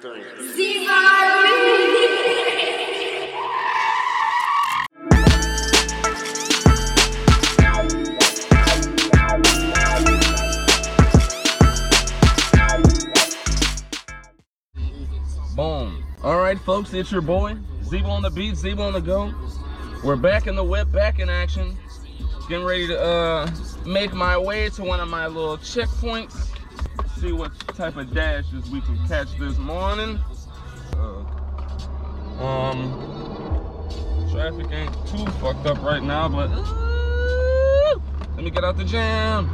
Boom. 0.00 0.16
All 16.22 16.38
right, 16.38 16.58
folks, 16.60 16.94
it's 16.94 17.12
your 17.12 17.20
boy, 17.20 17.56
Zebo 17.82 18.08
on 18.08 18.22
the 18.22 18.30
beat, 18.30 18.54
Zebo 18.54 18.78
on 18.80 18.94
the 18.94 19.00
go. 19.00 19.34
We're 20.02 20.16
back 20.16 20.46
in 20.46 20.56
the 20.56 20.64
whip, 20.64 20.90
back 20.90 21.18
in 21.18 21.28
action. 21.28 21.76
Getting 22.48 22.64
ready 22.64 22.86
to 22.86 22.98
uh, 22.98 23.50
make 23.84 24.14
my 24.14 24.38
way 24.38 24.70
to 24.70 24.82
one 24.82 25.00
of 25.00 25.08
my 25.10 25.26
little 25.26 25.58
checkpoints. 25.58 26.49
See 27.20 27.32
what 27.32 27.52
type 27.76 27.96
of 27.98 28.14
dashes 28.14 28.70
we 28.70 28.80
can 28.80 28.96
catch 29.06 29.36
this 29.38 29.58
morning. 29.58 30.18
Uh, 30.96 31.22
um, 32.42 32.98
traffic 34.32 34.72
ain't 34.72 34.94
too 35.06 35.26
fucked 35.32 35.66
up 35.66 35.82
right 35.82 36.02
now, 36.02 36.30
but 36.30 36.48
uh, 36.50 37.98
let 38.36 38.42
me 38.42 38.50
get 38.50 38.64
out 38.64 38.78
the 38.78 38.84
jam. 38.84 39.50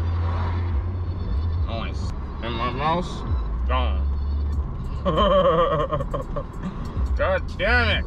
Nice. 1.66 2.12
And 2.44 2.54
my 2.54 2.70
mouse 2.70 3.10
gone. 3.66 4.06
God 7.16 7.58
damn 7.58 7.98
it. 7.98 8.04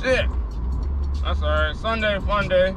Shit. 0.00 0.26
That's 1.22 1.42
alright. 1.42 1.76
Sunday, 1.76 2.18
fun 2.26 2.48
day. 2.48 2.74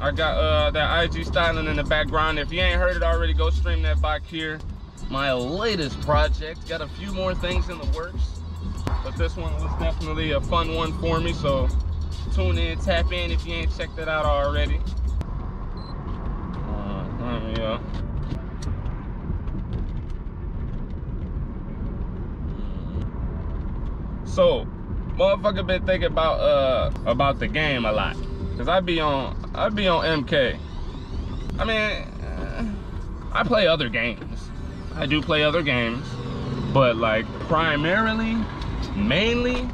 I 0.00 0.12
got 0.12 0.36
uh, 0.38 0.70
that 0.70 1.04
IG 1.04 1.26
styling 1.26 1.66
in 1.66 1.74
the 1.74 1.82
background. 1.82 2.38
If 2.38 2.52
you 2.52 2.60
ain't 2.60 2.78
heard 2.78 2.96
it 2.96 3.02
already, 3.02 3.34
go 3.34 3.50
stream 3.50 3.82
that 3.82 4.00
back 4.00 4.24
here. 4.24 4.60
My 5.10 5.32
latest 5.32 6.00
project. 6.02 6.68
Got 6.68 6.82
a 6.82 6.88
few 6.88 7.12
more 7.12 7.34
things 7.34 7.68
in 7.68 7.78
the 7.78 7.86
works. 7.96 8.40
But 9.02 9.16
this 9.16 9.36
one 9.36 9.52
was 9.54 9.72
definitely 9.80 10.32
a 10.32 10.40
fun 10.40 10.74
one 10.74 10.92
for 11.00 11.18
me. 11.20 11.32
So 11.32 11.68
tune 12.32 12.58
in, 12.58 12.78
tap 12.78 13.12
in 13.12 13.32
if 13.32 13.44
you 13.44 13.54
ain't 13.54 13.76
checked 13.76 13.98
it 13.98 14.08
out 14.08 14.24
already. 14.24 14.80
Uh, 16.68 17.54
yeah. 17.56 17.80
So, 24.24 24.64
motherfucker 25.16 25.66
been 25.66 25.84
thinking 25.84 26.06
about 26.06 26.38
uh 26.38 26.92
about 27.04 27.40
the 27.40 27.48
game 27.48 27.84
a 27.84 27.90
lot. 27.90 28.16
Cause 28.58 28.66
I 28.66 28.80
be 28.80 28.98
on 28.98 29.52
I 29.54 29.68
be 29.68 29.86
on 29.86 30.24
MK. 30.24 30.58
I 31.60 31.64
mean, 31.64 32.04
I 33.32 33.44
play 33.44 33.68
other 33.68 33.88
games. 33.88 34.50
I 34.96 35.06
do 35.06 35.22
play 35.22 35.44
other 35.44 35.62
games, 35.62 36.04
but 36.74 36.96
like 36.96 37.24
primarily, 37.46 38.36
mainly, 38.96 39.68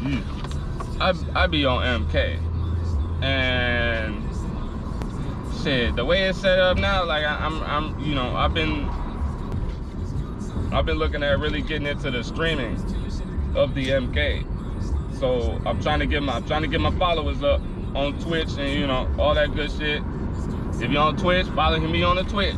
mm, 0.00 0.20
I 1.00 1.42
I 1.44 1.46
be 1.46 1.64
on 1.64 2.06
MK. 2.06 2.40
And 3.22 4.20
shit, 5.62 5.94
the 5.94 6.04
way 6.04 6.24
it's 6.24 6.40
set 6.40 6.58
up 6.58 6.76
now, 6.76 7.04
like 7.04 7.24
I, 7.24 7.36
I'm 7.36 7.62
I'm 7.62 8.00
you 8.00 8.16
know 8.16 8.34
I've 8.34 8.52
been 8.52 8.88
I've 10.72 10.86
been 10.86 10.98
looking 10.98 11.22
at 11.22 11.38
really 11.38 11.62
getting 11.62 11.86
into 11.86 12.10
the 12.10 12.24
streaming 12.24 12.74
of 13.54 13.76
the 13.76 13.90
MK. 13.90 14.51
So 15.22 15.56
I'm 15.64 15.80
trying 15.80 16.00
to 16.00 16.06
get 16.06 16.20
my 16.20 16.32
I'm 16.32 16.44
trying 16.48 16.62
to 16.62 16.68
get 16.68 16.80
my 16.80 16.90
followers 16.98 17.44
up 17.44 17.60
on 17.94 18.18
Twitch 18.18 18.48
and 18.58 18.68
you 18.68 18.88
know 18.88 19.08
all 19.20 19.36
that 19.36 19.54
good 19.54 19.70
shit. 19.70 20.02
If 20.80 20.90
you're 20.90 21.00
on 21.00 21.16
Twitch, 21.16 21.46
follow 21.46 21.78
me 21.78 22.02
on 22.02 22.16
the 22.16 22.24
Twitch. 22.24 22.56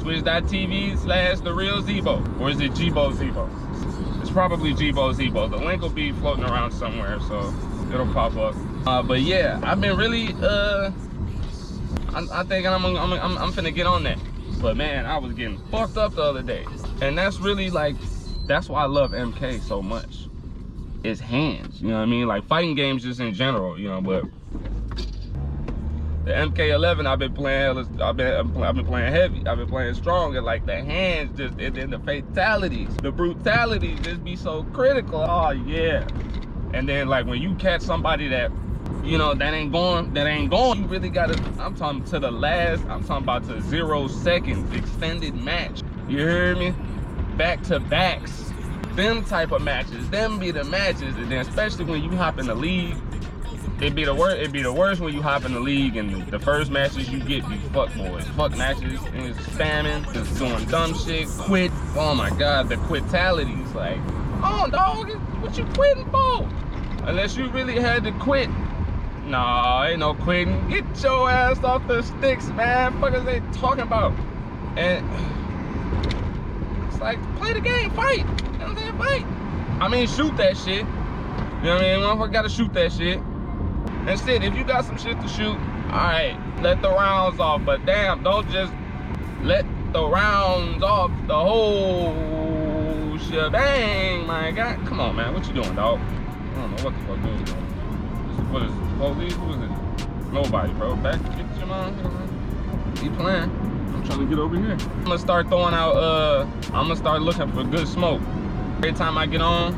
Twitch.tv 0.00 0.98
slash 0.98 1.38
the 1.38 1.54
real 1.54 1.80
Zebo. 1.84 2.40
Or 2.40 2.50
is 2.50 2.58
it 2.58 2.72
Gbo 2.72 3.12
Zebo? 3.12 4.20
It's 4.20 4.30
probably 4.32 4.74
Gbo 4.74 5.14
Zebo. 5.14 5.48
The 5.48 5.56
link 5.56 5.82
will 5.82 5.88
be 5.88 6.10
floating 6.10 6.42
around 6.42 6.72
somewhere, 6.72 7.20
so 7.28 7.54
it'll 7.92 8.12
pop 8.12 8.36
up. 8.38 8.56
Uh, 8.88 9.00
but 9.00 9.20
yeah, 9.20 9.60
I've 9.62 9.80
been 9.80 9.96
really 9.96 10.34
uh 10.42 10.90
I, 12.12 12.26
I 12.32 12.42
think 12.42 12.66
I'm, 12.66 12.84
I'm 12.84 12.96
I'm 12.96 13.38
I'm 13.38 13.52
finna 13.52 13.72
get 13.72 13.86
on 13.86 14.02
that. 14.02 14.18
But 14.60 14.76
man, 14.76 15.06
I 15.06 15.18
was 15.18 15.32
getting 15.34 15.58
fucked 15.70 15.96
up 15.96 16.16
the 16.16 16.22
other 16.22 16.42
day. 16.42 16.66
And 17.00 17.16
that's 17.16 17.38
really 17.38 17.70
like, 17.70 17.94
that's 18.48 18.68
why 18.68 18.82
I 18.82 18.86
love 18.86 19.12
MK 19.12 19.60
so 19.60 19.80
much. 19.80 20.26
It's 21.04 21.20
hands, 21.20 21.82
you 21.82 21.88
know 21.88 21.96
what 21.96 22.02
I 22.02 22.06
mean? 22.06 22.26
Like 22.26 22.46
fighting 22.46 22.74
games 22.74 23.02
just 23.02 23.20
in 23.20 23.34
general, 23.34 23.78
you 23.78 23.88
know, 23.88 24.00
but 24.00 24.24
the 26.24 26.32
MK11 26.32 27.04
I've 27.04 27.18
been 27.18 27.34
playing, 27.34 27.76
I've 28.00 28.16
been, 28.16 28.62
I've 28.62 28.74
been 28.74 28.86
playing 28.86 29.12
heavy, 29.12 29.46
I've 29.46 29.58
been 29.58 29.68
playing 29.68 29.92
strong, 29.94 30.34
and 30.34 30.46
like 30.46 30.64
the 30.64 30.82
hands 30.82 31.36
just, 31.36 31.60
and 31.60 31.76
then 31.76 31.90
the 31.90 31.98
fatalities, 31.98 32.88
the 33.02 33.12
brutalities 33.12 34.00
just 34.00 34.24
be 34.24 34.34
so 34.34 34.62
critical. 34.72 35.20
Oh 35.20 35.50
yeah. 35.50 36.08
And 36.72 36.88
then 36.88 37.08
like 37.08 37.26
when 37.26 37.42
you 37.42 37.54
catch 37.56 37.82
somebody 37.82 38.26
that, 38.28 38.50
you 39.02 39.18
know, 39.18 39.34
that 39.34 39.52
ain't 39.52 39.72
going, 39.72 40.14
that 40.14 40.26
ain't 40.26 40.50
going, 40.50 40.80
you 40.80 40.86
really 40.86 41.10
gotta, 41.10 41.38
I'm 41.58 41.74
talking 41.76 42.02
to 42.04 42.18
the 42.18 42.30
last, 42.30 42.82
I'm 42.86 43.04
talking 43.04 43.24
about 43.24 43.46
to 43.48 43.60
zero 43.60 44.08
seconds, 44.08 44.74
extended 44.74 45.34
match. 45.34 45.82
You 46.08 46.20
hear 46.20 46.56
me? 46.56 46.74
Back 47.36 47.62
to 47.64 47.78
backs. 47.78 48.43
Them 48.96 49.24
type 49.24 49.52
of 49.52 49.62
matches. 49.62 50.08
Them 50.10 50.38
be 50.38 50.50
the 50.50 50.64
matches. 50.64 51.16
And 51.16 51.30
then 51.30 51.40
especially 51.40 51.84
when 51.84 52.02
you 52.02 52.10
hop 52.10 52.38
in 52.38 52.46
the 52.46 52.54
league. 52.54 52.96
It'd 53.80 53.96
be 53.96 54.04
the 54.04 54.14
worst. 54.14 54.36
It'd 54.38 54.52
be 54.52 54.62
the 54.62 54.72
worst 54.72 55.00
when 55.00 55.12
you 55.12 55.20
hop 55.20 55.44
in 55.44 55.52
the 55.52 55.60
league 55.60 55.96
and 55.96 56.26
the 56.28 56.38
first 56.38 56.70
matches 56.70 57.10
you 57.10 57.18
get 57.18 57.46
be 57.48 57.56
fuck 57.72 57.92
boys, 57.94 58.24
fuck 58.28 58.56
matches, 58.56 59.00
and 59.12 59.26
it's 59.26 59.38
spamming, 59.48 60.10
just 60.14 60.38
doing 60.38 60.64
dumb 60.66 60.96
shit, 60.96 61.26
quit. 61.40 61.72
Oh 61.96 62.14
my 62.14 62.30
god, 62.30 62.68
the 62.68 62.76
quitalities. 62.76 63.74
Like, 63.74 63.98
oh 64.44 64.68
dog, 64.70 65.10
what 65.42 65.58
you 65.58 65.64
quitting 65.74 66.08
for? 66.10 66.48
Unless 67.08 67.36
you 67.36 67.48
really 67.50 67.78
had 67.80 68.04
to 68.04 68.12
quit. 68.12 68.48
Nah, 69.26 69.86
ain't 69.86 70.00
no 70.00 70.14
quitting. 70.14 70.68
Get 70.68 70.84
your 71.02 71.28
ass 71.28 71.62
off 71.64 71.86
the 71.88 72.02
sticks, 72.02 72.46
man. 72.50 72.98
Fuck 73.00 73.14
is 73.14 73.24
they 73.24 73.40
talking 73.54 73.82
about? 73.82 74.12
And 74.76 75.04
it's 76.88 77.00
like, 77.00 77.18
play 77.36 77.54
the 77.54 77.60
game, 77.60 77.90
fight. 77.90 78.24
You. 78.98 79.26
I 79.80 79.88
mean, 79.88 80.06
shoot 80.06 80.36
that 80.36 80.56
shit. 80.56 80.86
You 81.64 81.70
know 81.70 81.76
what 81.76 81.84
I 81.84 81.96
mean? 81.96 82.00
Motherfucker 82.00 82.32
gotta 82.32 82.48
shoot 82.48 82.72
that 82.74 82.92
shit. 82.92 83.20
Shit, 84.24 84.44
if 84.44 84.54
you 84.54 84.64
got 84.64 84.84
some 84.84 84.98
shit 84.98 85.20
to 85.20 85.28
shoot, 85.28 85.56
alright, 85.88 86.36
let 86.62 86.82
the 86.82 86.90
rounds 86.90 87.40
off. 87.40 87.64
But 87.64 87.84
damn, 87.86 88.22
don't 88.22 88.48
just 88.50 88.72
let 89.42 89.64
the 89.92 90.04
rounds 90.06 90.82
off 90.82 91.10
the 91.26 91.34
whole 91.34 93.18
shebang, 93.18 94.26
my 94.26 94.50
God. 94.50 94.86
Come 94.86 95.00
on, 95.00 95.16
man. 95.16 95.32
What 95.32 95.46
you 95.46 95.54
doing, 95.54 95.74
dog? 95.74 96.00
I 96.00 96.60
don't 96.60 96.76
know 96.76 96.84
what 96.84 96.94
the 96.94 97.00
fuck 97.06 97.22
dude 97.22 97.44
doing. 97.46 97.64
What 98.52 98.62
is 98.62 98.72
police? 98.98 99.34
Who 99.34 99.50
is 99.52 99.56
it? 99.62 100.32
Nobody, 100.32 100.72
bro. 100.74 100.96
Back, 100.96 101.22
get 101.36 101.56
your 101.56 101.66
mom. 101.66 102.94
Keep 102.96 103.16
playing. 103.16 103.50
I'm 103.94 104.02
trying 104.04 104.20
to 104.20 104.26
get 104.26 104.38
over 104.38 104.56
here. 104.56 104.72
I'm 104.72 105.04
gonna 105.04 105.18
start 105.18 105.48
throwing 105.48 105.74
out, 105.74 105.96
uh, 105.96 106.46
I'm 106.66 106.88
gonna 106.88 106.96
start 106.96 107.22
looking 107.22 107.50
for 107.52 107.64
good 107.64 107.88
smoke. 107.88 108.20
Every 108.84 108.98
time 108.98 109.16
I 109.16 109.24
get 109.24 109.40
on, 109.40 109.72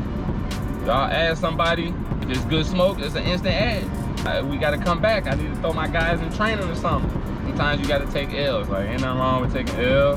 y'all 0.84 1.08
add 1.08 1.38
somebody, 1.38 1.94
if 2.22 2.28
it's 2.30 2.44
good 2.46 2.66
smoke, 2.66 2.98
it's 2.98 3.14
an 3.14 3.22
instant 3.22 3.54
ad. 3.54 4.50
We 4.50 4.56
gotta 4.56 4.78
come 4.78 5.00
back. 5.00 5.28
I 5.28 5.36
need 5.36 5.46
to 5.46 5.54
throw 5.60 5.72
my 5.72 5.86
guys 5.86 6.20
in 6.20 6.32
training 6.32 6.68
or 6.68 6.74
something. 6.74 7.08
Sometimes 7.44 7.80
you 7.80 7.86
gotta 7.86 8.10
take 8.10 8.34
L's. 8.34 8.68
Like, 8.68 8.88
ain't 8.88 9.02
nothing 9.02 9.20
wrong 9.20 9.42
with 9.42 9.52
taking 9.52 9.76
L. 9.76 10.16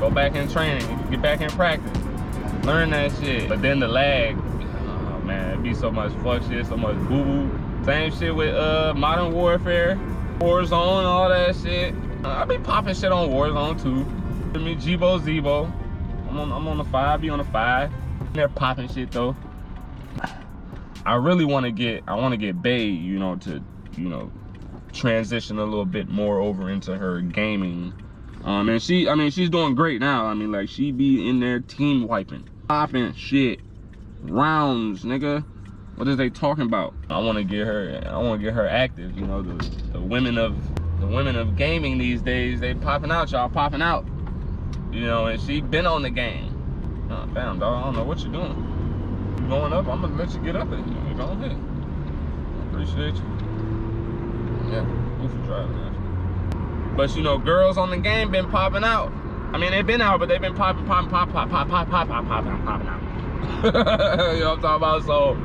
Go 0.00 0.10
back 0.10 0.34
in 0.34 0.50
training. 0.50 0.86
Get 1.10 1.22
back 1.22 1.40
in 1.40 1.48
practice. 1.48 1.90
Learn 2.66 2.90
that 2.90 3.10
shit. 3.12 3.48
But 3.48 3.62
then 3.62 3.80
the 3.80 3.88
lag, 3.88 4.36
oh 4.36 5.22
man, 5.24 5.58
it 5.58 5.62
be 5.62 5.72
so 5.72 5.90
much 5.90 6.12
fuck 6.22 6.42
shit, 6.42 6.66
so 6.66 6.76
much 6.76 6.96
boo 7.08 7.24
boo. 7.24 7.84
Same 7.86 8.12
shit 8.12 8.36
with 8.36 8.54
uh 8.54 8.92
Modern 8.94 9.32
Warfare, 9.32 9.98
Warzone, 10.40 10.72
all 11.06 11.30
that 11.30 11.56
shit. 11.56 11.94
I 12.22 12.44
be 12.44 12.58
popping 12.58 12.96
shit 12.96 13.10
on 13.10 13.30
Warzone 13.30 13.82
too. 13.82 14.04
I 14.54 14.62
mean, 14.62 14.78
Gbo 14.78 15.20
Zebo. 15.20 15.72
I'm 16.28 16.38
on, 16.38 16.52
I'm 16.52 16.68
on 16.68 16.76
the 16.76 16.84
five, 16.84 17.22
be 17.22 17.30
on 17.30 17.38
the 17.38 17.44
five. 17.44 17.90
They're 18.32 18.48
popping 18.48 18.88
shit 18.88 19.10
though. 19.10 19.36
I 21.06 21.14
really 21.14 21.44
want 21.44 21.66
to 21.66 21.72
get, 21.72 22.02
I 22.08 22.16
want 22.16 22.32
to 22.32 22.36
get 22.36 22.60
Bay, 22.60 22.84
you 22.84 23.18
know, 23.18 23.36
to, 23.36 23.62
you 23.96 24.08
know, 24.08 24.32
transition 24.92 25.58
a 25.58 25.64
little 25.64 25.84
bit 25.84 26.08
more 26.08 26.40
over 26.40 26.68
into 26.68 26.98
her 26.98 27.20
gaming. 27.20 27.92
Um, 28.44 28.68
and 28.68 28.82
she, 28.82 29.08
I 29.08 29.14
mean, 29.14 29.30
she's 29.30 29.48
doing 29.48 29.76
great 29.76 30.00
now. 30.00 30.26
I 30.26 30.34
mean, 30.34 30.50
like, 30.50 30.68
she 30.68 30.90
be 30.90 31.28
in 31.28 31.38
there 31.38 31.60
team 31.60 32.08
wiping, 32.08 32.48
popping 32.66 33.14
shit, 33.14 33.60
rounds, 34.22 35.04
nigga. 35.04 35.44
What 35.94 36.08
is 36.08 36.16
they 36.16 36.28
talking 36.28 36.64
about? 36.64 36.92
I 37.08 37.20
want 37.20 37.38
to 37.38 37.44
get 37.44 37.66
her, 37.66 38.02
I 38.06 38.18
want 38.18 38.40
to 38.40 38.44
get 38.44 38.54
her 38.54 38.66
active. 38.68 39.16
You 39.16 39.26
know, 39.26 39.42
the, 39.42 39.54
the 39.92 40.00
women 40.00 40.38
of, 40.38 40.56
the 41.00 41.06
women 41.06 41.36
of 41.36 41.56
gaming 41.56 41.98
these 41.98 42.20
days, 42.20 42.58
they 42.58 42.74
popping 42.74 43.12
out, 43.12 43.30
y'all 43.30 43.48
popping 43.48 43.80
out. 43.80 44.04
You 44.92 45.02
know, 45.02 45.26
and 45.26 45.40
she 45.40 45.60
been 45.60 45.86
on 45.86 46.02
the 46.02 46.10
game. 46.10 46.45
Oh, 47.10 47.28
damn, 47.34 47.58
dog, 47.58 47.82
I 47.82 47.84
don't 47.84 47.94
know 47.94 48.04
what 48.04 48.20
you're 48.20 48.32
doing 48.32 48.76
going 49.48 49.72
up, 49.72 49.86
I'm 49.86 50.00
gonna 50.00 50.16
let 50.16 50.32
you 50.34 50.40
get 50.40 50.56
up 50.56 50.70
it. 50.72 51.16
Go 51.16 51.24
ahead. 51.24 51.56
Appreciate 52.68 53.14
you. 53.14 53.22
Yeah, 54.70 54.84
goofy 55.20 55.38
driving. 55.46 56.94
But 56.96 57.14
you 57.16 57.22
know, 57.22 57.38
girls 57.38 57.78
on 57.78 57.90
the 57.90 57.98
game 57.98 58.30
been 58.30 58.50
popping 58.50 58.84
out. 58.84 59.12
I 59.52 59.58
mean, 59.58 59.70
they've 59.70 59.86
been 59.86 60.00
out, 60.00 60.18
but 60.18 60.28
they've 60.28 60.40
been 60.40 60.54
popping, 60.54 60.86
popping, 60.86 61.10
pop, 61.10 61.30
pop, 61.30 61.48
pop, 61.48 61.68
pop, 61.68 61.88
pop, 61.88 62.08
pop, 62.08 62.26
popping, 62.26 62.62
popping 62.64 62.88
out. 62.88 63.02
you 64.34 64.40
know 64.40 64.50
what 64.50 64.56
I'm 64.56 64.60
talking 64.60 64.76
about? 64.76 65.04
So 65.04 65.36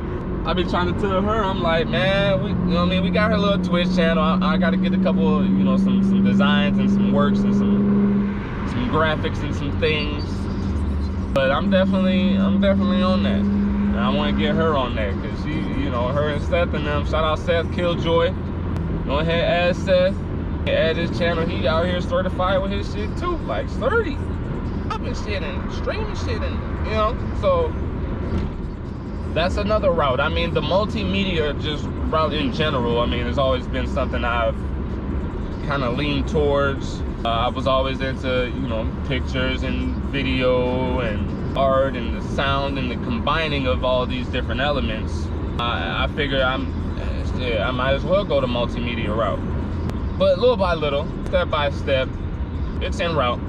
I 0.46 0.54
be 0.54 0.64
trying 0.64 0.94
to 0.94 1.00
tell 1.00 1.22
her, 1.22 1.44
I'm 1.44 1.62
like, 1.62 1.88
man, 1.88 2.44
we, 2.44 2.50
you 2.50 2.56
know 2.56 2.80
what 2.80 2.88
I 2.88 2.90
mean? 2.90 3.04
We 3.04 3.12
got 3.12 3.32
her 3.32 3.38
little 3.38 3.64
Twitch 3.64 3.96
channel. 3.96 4.24
I, 4.24 4.54
I 4.54 4.58
got 4.58 4.72
to 4.72 4.78
get 4.78 4.94
a 4.94 4.98
couple, 4.98 5.46
you 5.46 5.64
know, 5.64 5.78
some 5.78 6.04
some 6.04 6.24
designs 6.24 6.80
and 6.80 6.90
some 6.90 7.14
works 7.14 7.40
and 7.40 7.54
some 7.54 8.68
some 8.70 8.90
graphics 8.90 9.44
and 9.44 9.56
some 9.56 9.80
things. 9.80 10.24
But 11.34 11.52
I'm 11.52 11.70
definitely, 11.70 12.36
I'm 12.36 12.60
definitely 12.60 13.02
on 13.02 13.24
that. 13.24 13.40
And 13.40 14.00
I 14.00 14.10
want 14.10 14.36
to 14.36 14.42
get 14.42 14.56
her 14.56 14.76
on 14.76 14.96
that 14.96 15.20
because 15.22 15.44
she, 15.44 15.52
you 15.52 15.90
know, 15.90 16.08
her 16.10 16.30
and 16.30 16.44
Seth 16.44 16.74
and 16.74 16.86
them. 16.86 17.06
Shout 17.06 17.24
out 17.24 17.40
Seth 17.40 17.72
Killjoy. 17.74 18.34
Go 19.06 19.20
ahead, 19.20 19.44
add 19.44 19.76
Seth. 19.76 20.16
Add 20.68 20.98
his 20.98 21.18
channel. 21.18 21.46
He 21.46 21.68
out 21.68 21.86
here 21.86 22.02
certified 22.02 22.62
with 22.62 22.72
his 22.72 22.92
shit 22.94 23.16
too, 23.18 23.38
like 23.38 23.70
30. 23.70 24.18
I've 24.92 25.04
been 25.04 25.16
shit 25.16 25.42
and 25.42 25.74
streaming 25.74 26.16
shit 26.16 26.42
and, 26.42 26.86
you 26.86 26.92
know, 26.92 27.18
so 27.40 27.74
that's 29.34 29.58
another 29.58 29.92
route. 29.92 30.20
I 30.20 30.30
mean, 30.30 30.54
the 30.54 30.62
multimedia 30.62 31.60
just 31.62 31.86
route 32.12 32.34
in 32.34 32.52
general, 32.52 33.00
I 33.00 33.06
mean, 33.06 33.26
it's 33.26 33.38
always 33.38 33.66
been 33.68 33.88
something 33.88 34.24
I've 34.24 34.56
kind 35.66 35.84
of 35.84 35.98
leaned 35.98 36.28
towards. 36.28 37.02
Uh, 37.24 37.30
I 37.30 37.48
was 37.50 37.68
always 37.68 38.02
into, 38.02 38.52
you 38.56 38.68
know, 38.68 38.92
pictures 39.08 39.62
and 39.62 39.96
video 40.06 41.02
and 41.02 41.56
art 41.56 41.96
and 41.96 42.20
the 42.20 42.28
sound 42.30 42.80
and 42.80 42.90
the 42.90 42.96
combining 42.96 43.68
of 43.68 43.84
all 43.84 44.08
these 44.08 44.26
different 44.30 44.60
elements. 44.60 45.28
I, 45.60 46.06
I 46.06 46.16
figure 46.16 46.42
I'm, 46.42 46.66
yeah, 47.40 47.68
I 47.68 47.72
might 47.72 47.94
as 47.94 48.04
well 48.04 48.26
go 48.26 48.42
the 48.42 48.48
multimedia 48.48 49.16
route. 49.16 49.40
But 50.18 50.40
little 50.40 50.58
by 50.58 50.74
little, 50.74 51.08
step 51.28 51.52
by 51.52 51.70
step, 51.70 52.10
it's 52.82 53.00
en 53.00 53.16
route. 53.16 53.40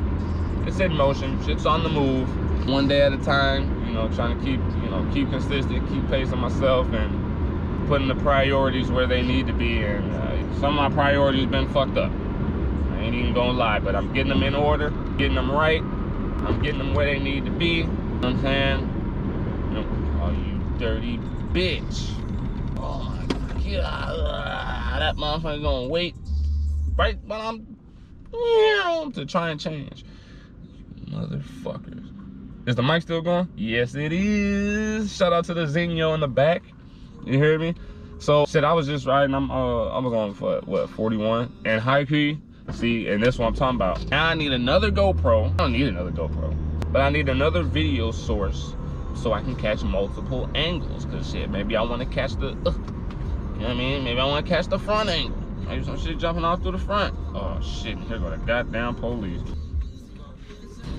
It's 0.66 0.78
in 0.78 0.94
motion. 0.94 1.38
It's 1.48 1.64
on 1.64 1.82
the 1.82 1.88
move. 1.88 2.28
One 2.68 2.88
day 2.88 3.00
at 3.00 3.14
a 3.14 3.18
time, 3.18 3.86
you 3.86 3.94
know, 3.94 4.06
trying 4.10 4.38
to 4.38 4.44
keep, 4.44 4.60
you 4.82 4.90
know, 4.90 5.08
keep 5.14 5.30
consistent, 5.30 5.88
keep 5.88 6.06
pacing 6.10 6.38
myself 6.38 6.86
and 6.92 7.88
putting 7.88 8.08
the 8.08 8.16
priorities 8.16 8.90
where 8.90 9.06
they 9.06 9.22
need 9.22 9.46
to 9.46 9.54
be. 9.54 9.82
And 9.82 10.12
uh, 10.12 10.60
some 10.60 10.78
of 10.78 10.90
my 10.90 10.94
priorities 10.94 11.46
been 11.46 11.68
fucked 11.70 11.96
up. 11.96 12.12
I 13.02 13.06
ain't 13.06 13.16
even 13.16 13.34
gonna 13.34 13.58
lie, 13.58 13.80
but 13.80 13.96
I'm 13.96 14.12
getting 14.12 14.28
them 14.28 14.44
in 14.44 14.54
order, 14.54 14.90
getting 15.18 15.34
them 15.34 15.50
right. 15.50 15.82
I'm 15.82 16.62
getting 16.62 16.78
them 16.78 16.94
where 16.94 17.04
they 17.04 17.18
need 17.18 17.44
to 17.46 17.50
be. 17.50 17.66
You 17.66 17.84
know 17.84 17.90
what 18.14 18.24
I'm 18.26 18.40
saying? 18.40 18.80
You 19.72 19.78
oh, 20.22 20.30
you 20.30 20.78
dirty 20.78 21.18
bitch. 21.52 22.10
Oh 22.76 23.02
my 23.02 23.76
god. 23.76 25.00
That 25.00 25.16
motherfucker 25.16 25.62
gonna 25.62 25.88
wait 25.88 26.14
right 26.96 27.18
when 27.26 27.40
I'm 27.40 27.66
to 29.12 29.26
try 29.26 29.50
and 29.50 29.58
change. 29.58 30.04
Motherfuckers. 31.06 32.08
Is 32.68 32.76
the 32.76 32.84
mic 32.84 33.02
still 33.02 33.20
going? 33.20 33.48
Yes, 33.56 33.96
it 33.96 34.12
is. 34.12 35.12
Shout 35.12 35.32
out 35.32 35.44
to 35.46 35.54
the 35.54 35.66
Zingo 35.66 36.14
in 36.14 36.20
the 36.20 36.28
back. 36.28 36.62
You 37.26 37.36
hear 37.36 37.58
me? 37.58 37.74
So, 38.20 38.46
shit, 38.46 38.62
I 38.62 38.72
was 38.72 38.86
just 38.86 39.06
riding. 39.06 39.34
I'm, 39.34 39.50
uh, 39.50 39.88
I 39.88 39.98
was 39.98 40.12
on 40.12 40.34
for 40.34 40.60
what 40.66 40.88
41 40.90 41.52
and 41.64 41.80
high 41.80 42.04
key. 42.04 42.38
See, 42.74 43.08
and 43.08 43.22
this 43.22 43.38
what 43.38 43.46
I'm 43.46 43.54
talking 43.54 43.76
about. 43.76 44.10
Now 44.10 44.26
I 44.26 44.34
need 44.34 44.52
another 44.52 44.90
GoPro. 44.90 45.52
I 45.52 45.56
don't 45.56 45.72
need 45.72 45.86
another 45.86 46.10
GoPro, 46.10 46.56
but 46.92 47.00
I 47.00 47.10
need 47.10 47.28
another 47.28 47.62
video 47.62 48.10
source 48.10 48.74
so 49.14 49.32
I 49.32 49.40
can 49.40 49.54
catch 49.54 49.82
multiple 49.82 50.50
angles. 50.54 51.04
Cause 51.04 51.30
shit, 51.30 51.50
maybe 51.50 51.76
I 51.76 51.82
want 51.82 52.00
to 52.00 52.08
catch 52.08 52.34
the, 52.36 52.48
uh, 52.48 52.52
you 52.54 53.60
know 53.60 53.68
what 53.68 53.70
I 53.70 53.74
mean? 53.74 54.04
Maybe 54.04 54.18
I 54.18 54.24
want 54.24 54.44
to 54.44 54.52
catch 54.52 54.66
the 54.66 54.78
front 54.78 55.10
angle. 55.10 55.38
Maybe 55.68 55.84
some 55.84 55.98
shit 55.98 56.18
jumping 56.18 56.44
off 56.44 56.62
through 56.62 56.72
the 56.72 56.78
front. 56.78 57.14
Oh 57.34 57.60
shit, 57.60 57.98
here 57.98 58.18
go 58.18 58.30
the 58.30 58.38
goddamn 58.38 58.94
police. 58.96 59.42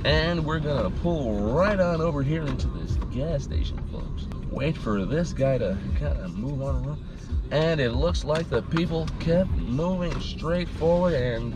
And 0.05 0.45
we're 0.45 0.59
gonna 0.59 0.89
pull 0.89 1.53
right 1.53 1.79
on 1.79 2.01
over 2.01 2.23
here 2.23 2.43
into 2.43 2.67
this 2.67 2.95
gas 3.13 3.43
station, 3.43 3.77
folks. 3.91 4.27
Wait 4.51 4.77
for 4.77 5.05
this 5.05 5.33
guy 5.33 5.57
to 5.57 5.77
kind 5.99 6.17
of 6.19 6.37
move 6.37 6.61
on 6.61 6.85
around. 6.85 7.03
And 7.51 7.79
it 7.79 7.91
looks 7.91 8.23
like 8.23 8.49
the 8.49 8.61
people 8.63 9.07
kept 9.19 9.49
moving 9.51 10.19
straight 10.19 10.67
forward 10.67 11.13
and 11.13 11.55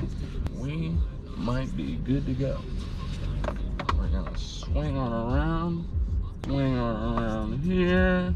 we 0.55 0.95
might 1.35 1.75
be 1.75 1.95
good 1.97 2.25
to 2.25 2.33
go. 2.33 2.59
We're 3.97 4.07
gonna 4.07 4.37
swing 4.37 4.97
on 4.97 5.11
around, 5.11 5.87
swing 6.45 6.77
on 6.77 7.17
around 7.17 7.59
here. 7.63 8.33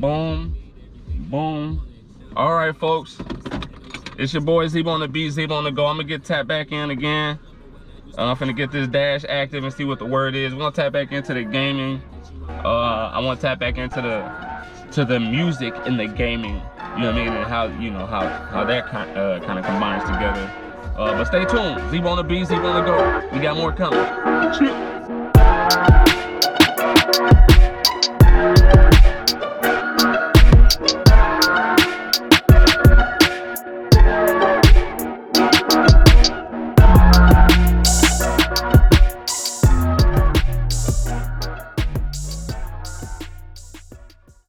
Boom, 0.00 0.56
boom. 1.30 1.86
All 2.36 2.54
right, 2.54 2.76
folks. 2.76 3.18
It's 4.20 4.34
your 4.34 4.42
boy 4.42 4.66
Zebo 4.66 4.88
on 4.88 5.00
the 5.00 5.08
beat, 5.08 5.32
Zebo 5.32 5.52
on 5.52 5.64
the 5.64 5.72
go. 5.72 5.86
I'm 5.86 5.96
gonna 5.96 6.06
get 6.06 6.26
tapped 6.26 6.46
back 6.46 6.72
in 6.72 6.90
again. 6.90 7.38
Uh, 8.18 8.26
I'm 8.26 8.36
gonna 8.36 8.52
get 8.52 8.70
this 8.70 8.86
dash 8.86 9.24
active 9.26 9.64
and 9.64 9.72
see 9.72 9.84
what 9.84 9.98
the 9.98 10.04
word 10.04 10.34
is. 10.34 10.52
We're 10.52 10.58
gonna 10.58 10.72
tap 10.72 10.92
back 10.92 11.10
into 11.10 11.32
the 11.32 11.42
gaming. 11.42 12.02
Uh, 12.62 13.08
I 13.14 13.18
want 13.20 13.40
to 13.40 13.46
tap 13.46 13.58
back 13.58 13.78
into 13.78 14.02
the 14.02 14.92
to 14.92 15.06
the 15.06 15.18
music 15.18 15.74
in 15.86 15.96
the 15.96 16.06
gaming. 16.06 16.56
You 16.96 17.00
know 17.00 17.12
what 17.12 17.14
I 17.14 17.24
mean? 17.24 17.28
And 17.28 17.46
how 17.46 17.64
you 17.78 17.90
know 17.90 18.04
how 18.04 18.28
how 18.28 18.62
that 18.64 18.88
kind 18.88 19.16
uh, 19.16 19.40
kind 19.40 19.58
of 19.58 19.64
combines 19.64 20.02
together. 20.02 20.52
Uh, 20.98 21.12
but 21.12 21.24
stay 21.24 21.46
tuned. 21.46 21.80
Zebo 21.90 22.10
on 22.10 22.18
the 22.18 22.22
beat, 22.22 22.46
Zebo 22.46 22.74
on 22.74 22.84
the 22.84 22.90
go. 22.90 23.28
We 23.34 23.40
got 23.40 23.56
more 23.56 23.72
coming. 23.72 24.89